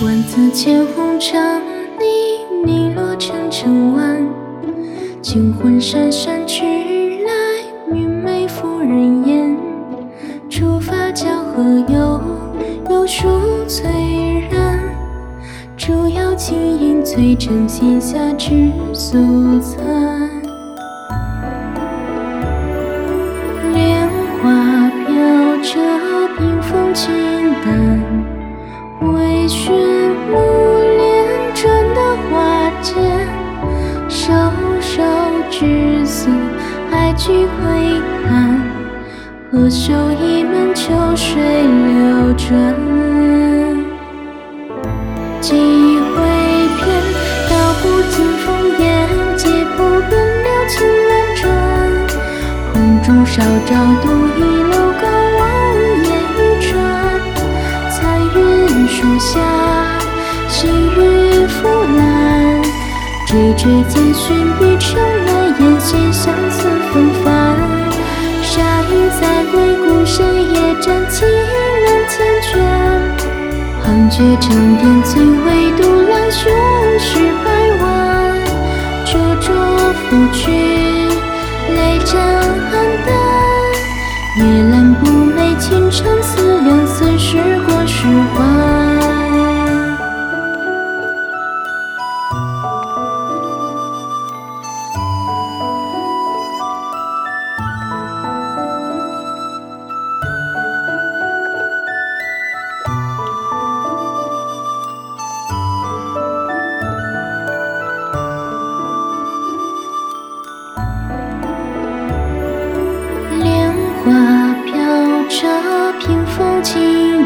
[0.00, 1.60] 万紫千红尘
[1.98, 2.04] 里，
[2.64, 4.24] 你落成尘晚。
[5.20, 7.32] 金魂姗姗去来，
[7.92, 9.56] 云眉拂人眼。
[10.48, 12.20] 初发江河游，
[12.88, 13.26] 有树
[13.66, 13.90] 翠
[14.48, 14.78] 然。
[15.76, 19.18] 竹摇清影，翠城西下知素
[19.58, 19.84] 残。
[23.74, 24.08] 莲
[24.40, 27.12] 花飘着屏风轻
[27.64, 28.17] 淡，
[35.48, 36.30] 瘦之色
[36.90, 38.60] 还具回看，
[39.50, 42.48] 何首一门秋水流转。
[45.40, 46.16] 几回
[46.78, 46.86] 片，
[47.48, 48.46] 道不尽风
[48.78, 51.42] 烟，皆不奔流情难转。
[52.72, 55.04] 红烛烧照独倚楼高
[55.38, 55.40] 望
[56.04, 56.70] 眼欲穿。
[57.90, 57.96] 彩
[58.36, 58.38] 云
[58.86, 59.40] 树下，
[60.48, 61.56] 细雨拂
[61.96, 61.98] 槛。
[63.26, 64.98] 追追渐寻碧城
[70.08, 70.16] 归，孤身
[70.52, 71.58] 夜战情难
[72.08, 72.56] 缱绻。
[73.82, 74.48] 横绝长
[74.78, 76.50] 天，最为独揽雄
[76.98, 77.08] 诗
[77.44, 77.46] 百
[77.82, 77.86] 万。
[79.04, 79.10] 灼
[79.40, 79.46] 灼
[79.92, 80.67] 拂去，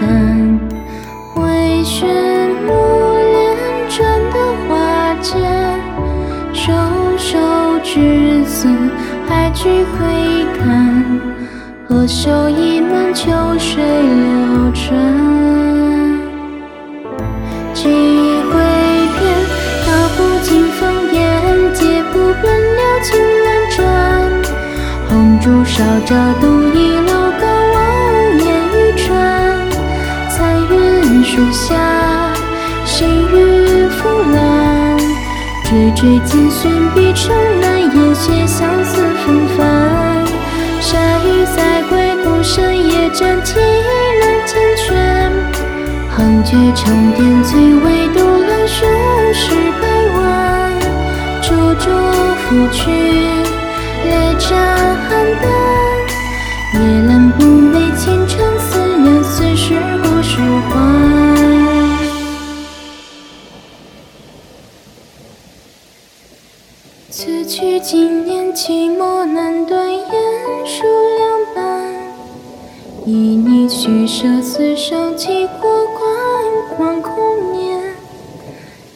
[0.00, 0.60] 淡，
[1.36, 2.06] 微醺
[2.66, 2.68] 木
[3.32, 3.34] 帘
[3.88, 3.96] 转
[4.32, 4.36] 的
[4.68, 5.34] 花间，
[6.52, 6.72] 瘦
[7.16, 7.38] 瘦
[7.82, 8.68] 之色
[9.28, 11.20] 还具回看，
[11.88, 14.84] 何首一门秋水流转。
[17.72, 18.52] 几回
[19.16, 19.20] 片，
[19.86, 20.80] 道不尽烽
[21.12, 21.20] 烟，
[21.74, 22.44] 皆不奔
[22.76, 23.08] 流情
[23.44, 23.76] 难转。
[25.08, 26.76] 红烛烧照度一
[31.28, 31.74] 树下，
[32.84, 34.96] 细雨拂槛。
[35.64, 39.66] 追追渐寻碧城南，烟斜相思纷纷。
[40.80, 44.54] 沙雨在归，孤身夜战情人缱
[44.86, 44.94] 绻。
[46.08, 48.88] 横绝长天，最为独揽雄
[49.34, 49.50] 诗
[49.82, 49.84] 百
[50.20, 50.20] 万。
[51.42, 51.92] 灼灼
[52.36, 53.25] 拂去，
[67.46, 69.88] 去经年，寂寞难断。
[69.88, 70.04] 烟
[70.66, 70.82] 树
[71.16, 71.94] 两半，
[73.04, 74.26] 依你虚设。
[74.42, 77.80] 厮守几过，关广空念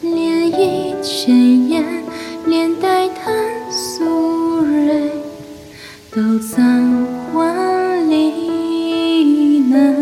[0.03, 2.03] 涟漪，尘烟
[2.45, 3.33] 连带叹，
[3.71, 5.09] 素蕊
[6.11, 9.95] 都葬万里难。